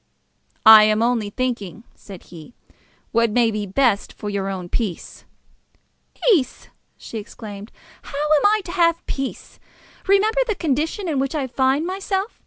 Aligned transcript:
"I 0.65 0.85
am 0.85 1.03
only 1.03 1.29
thinking," 1.29 1.83
said 1.93 2.23
he, 2.23 2.55
"what 3.11 3.29
may 3.29 3.51
be 3.51 3.67
the 3.67 3.71
best 3.71 4.13
for 4.13 4.31
your 4.31 4.49
own 4.49 4.67
peace." 4.67 5.25
"Peace!" 6.25 6.69
she 6.97 7.19
exclaimed. 7.19 7.71
"How 8.01 8.17
am 8.37 8.45
I 8.47 8.61
to 8.65 8.71
have 8.71 9.05
peace? 9.05 9.59
Remember 10.07 10.41
the 10.47 10.55
condition 10.55 11.07
in 11.07 11.19
which 11.19 11.35
I 11.35 11.45
find 11.45 11.85
myself! 11.85 12.39